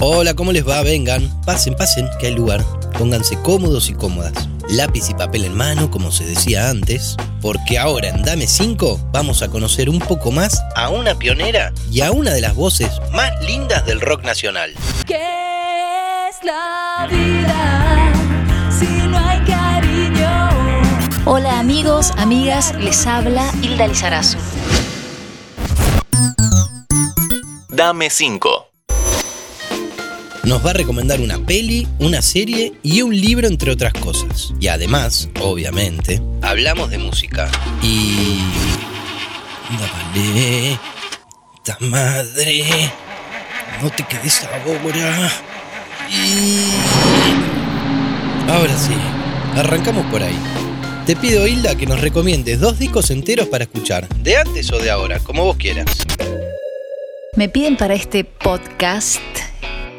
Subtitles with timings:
[0.00, 0.80] Hola, ¿cómo les va?
[0.82, 2.64] Vengan, pasen, pasen, que hay lugar.
[2.96, 4.48] Pónganse cómodos y cómodas.
[4.68, 9.42] Lápiz y papel en mano, como se decía antes, porque ahora en Dame 5 vamos
[9.42, 13.32] a conocer un poco más a una pionera y a una de las voces más
[13.44, 14.72] lindas del rock nacional.
[15.04, 15.16] ¿Qué
[16.30, 18.12] es la vida
[18.78, 20.48] si no hay cariño?
[21.24, 24.38] Hola amigos, amigas, les habla Hilda Lizarazu.
[27.68, 28.77] Dame 5.
[30.48, 34.54] Nos va a recomendar una peli, una serie y un libro entre otras cosas.
[34.58, 37.50] Y además, obviamente, hablamos de música.
[37.82, 38.40] Y...
[39.78, 40.78] Dale,
[41.62, 42.64] ta madre,
[43.82, 45.30] no te quedes ahora.
[46.10, 46.70] Y...
[48.48, 48.94] Ahora sí,
[49.54, 50.38] arrancamos por ahí.
[51.04, 54.90] Te pido, Hilda, que nos recomiendes dos discos enteros para escuchar, de antes o de
[54.90, 55.84] ahora, como vos quieras.
[57.36, 59.20] Me piden para este podcast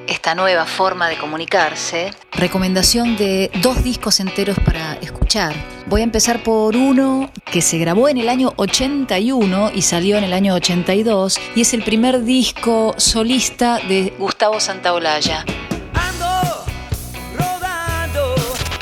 [0.09, 5.53] esta nueva forma de comunicarse, recomendación de dos discos enteros para escuchar.
[5.85, 10.23] Voy a empezar por uno que se grabó en el año 81 y salió en
[10.23, 15.45] el año 82 y es el primer disco solista de Gustavo Santaolalla.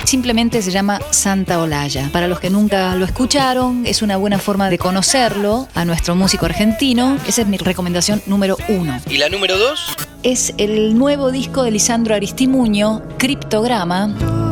[0.07, 2.09] Simplemente se llama Santa Olaya.
[2.13, 6.45] Para los que nunca lo escucharon, es una buena forma de conocerlo a nuestro músico
[6.45, 7.17] argentino.
[7.27, 9.01] Esa es mi recomendación número uno.
[9.09, 9.97] ¿Y la número dos?
[10.23, 14.46] Es el nuevo disco de Lisandro Aristimuño, Criptograma.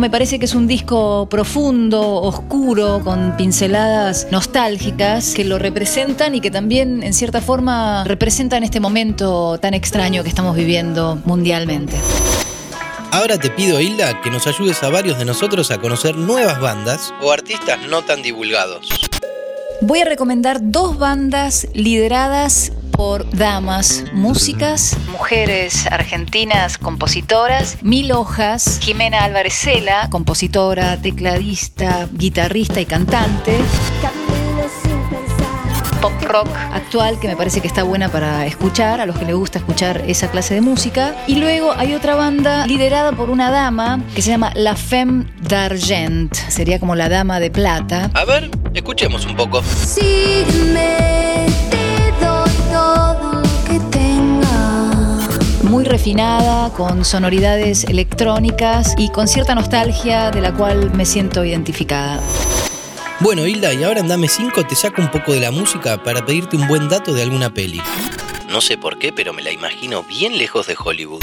[0.00, 6.40] Me parece que es un disco profundo, oscuro, con pinceladas nostálgicas que lo representan y
[6.40, 11.98] que también en cierta forma representan este momento tan extraño que estamos viviendo mundialmente.
[13.10, 17.12] Ahora te pido, Hilda, que nos ayudes a varios de nosotros a conocer nuevas bandas
[17.20, 18.88] o artistas no tan divulgados.
[19.82, 29.24] Voy a recomendar dos bandas lideradas por damas músicas, mujeres argentinas compositoras, Mil Hojas, Jimena
[29.24, 33.56] Álvarez Cela, compositora, tecladista, guitarrista y cantante.
[36.02, 39.34] Pop rock actual que me parece que está buena para escuchar, a los que les
[39.34, 41.14] gusta escuchar esa clase de música.
[41.26, 46.34] Y luego hay otra banda liderada por una dama que se llama La Femme d'Argent,
[46.34, 48.10] sería como la dama de plata.
[48.12, 49.62] A ver, escuchemos un poco.
[49.62, 50.69] Sígueme,
[55.90, 62.20] refinada, con sonoridades electrónicas y con cierta nostalgia de la cual me siento identificada.
[63.20, 66.24] Bueno, Hilda, y ahora en Dame 5 te saco un poco de la música para
[66.24, 67.82] pedirte un buen dato de alguna peli.
[68.48, 71.22] No sé por qué, pero me la imagino bien lejos de Hollywood.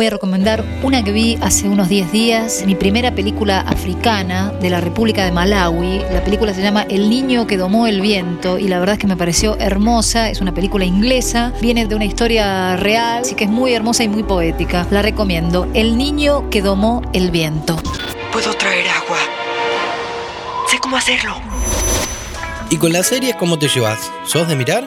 [0.00, 4.70] Voy a recomendar una que vi hace unos 10 días, mi primera película africana de
[4.70, 5.98] la República de Malawi.
[6.10, 9.06] La película se llama El niño que domó el viento y la verdad es que
[9.06, 10.30] me pareció hermosa.
[10.30, 14.08] Es una película inglesa, viene de una historia real, así que es muy hermosa y
[14.08, 14.86] muy poética.
[14.90, 15.68] La recomiendo.
[15.74, 17.76] El niño que domó el viento.
[18.32, 19.18] Puedo traer agua.
[20.70, 21.34] Sé cómo hacerlo.
[22.70, 24.10] ¿Y con las series cómo te llevas?
[24.24, 24.86] ¿Sos de mirar?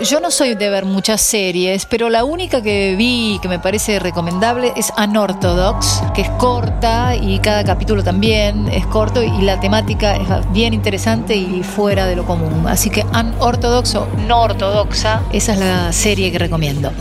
[0.00, 3.98] Yo no soy de ver muchas series, pero la única que vi que me parece
[3.98, 10.16] recomendable es Unorthodox, que es corta y cada capítulo también es corto y la temática
[10.16, 12.66] es bien interesante y fuera de lo común.
[12.68, 16.92] Así que Unorthodox o no ortodoxa, esa es la serie que recomiendo.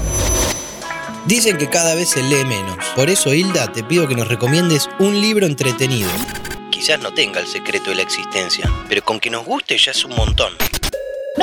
[1.25, 2.77] Dicen que cada vez se lee menos.
[2.95, 6.09] Por eso, Hilda, te pido que nos recomiendes un libro entretenido.
[6.69, 10.06] Quizás no tenga el secreto de la existencia, pero con que nos guste ya es
[10.06, 10.53] un montón.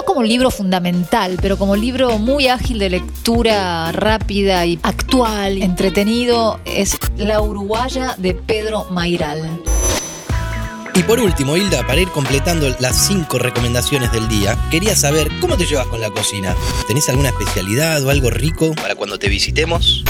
[0.03, 6.59] No como libro fundamental, pero como libro muy ágil de lectura rápida y actual, entretenido,
[6.65, 9.63] es La Uruguaya de Pedro Mairal.
[10.97, 15.57] Y por último, Hilda, para ir completando las cinco recomendaciones del día, quería saber cómo
[15.57, 16.57] te llevas con la cocina.
[16.89, 20.03] ¿Tenés alguna especialidad o algo rico para cuando te visitemos?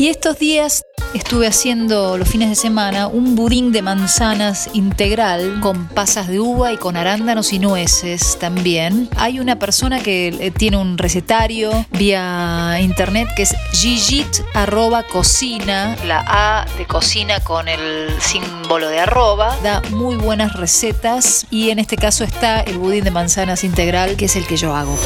[0.00, 5.88] Y estos días estuve haciendo los fines de semana un budín de manzanas integral con
[5.88, 9.10] pasas de uva y con arándanos y nueces también.
[9.18, 15.98] Hay una persona que eh, tiene un recetario vía internet que es gigit arroba cocina,
[16.06, 19.54] la A de cocina con el símbolo de arroba.
[19.62, 24.24] Da muy buenas recetas y en este caso está el budín de manzanas integral que
[24.24, 24.96] es el que yo hago.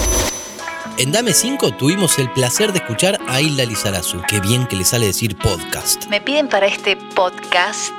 [0.97, 4.23] En Dame 5 tuvimos el placer de escuchar a Hilda Lizarazu.
[4.29, 6.07] Qué bien que le sale decir podcast.
[6.07, 7.91] Me piden para este podcast.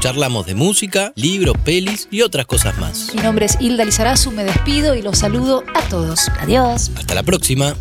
[0.00, 3.14] Charlamos de música, libros, pelis y otras cosas más.
[3.14, 6.28] Mi nombre es Hilda Lizarazu, me despido y los saludo a todos.
[6.38, 6.90] Adiós.
[6.96, 7.74] Hasta la próxima.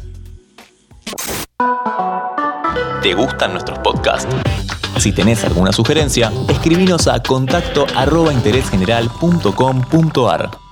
[3.01, 4.33] ¿Te gustan nuestros podcasts?
[4.97, 10.62] Si tenés alguna sugerencia, escribinos a contacto arroba interésgeneral.com.ar.